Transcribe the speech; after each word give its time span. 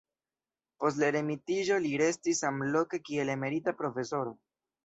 Post 0.83 0.99
la 1.03 1.09
emeritiĝo 1.19 1.77
li 1.85 1.93
restis 2.03 2.41
samloke 2.47 3.03
kiel 3.11 3.33
emerita 3.37 3.79
profesoro. 3.83 4.39